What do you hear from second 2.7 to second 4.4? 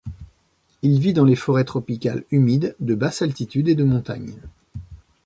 de basse altitude et de montagne.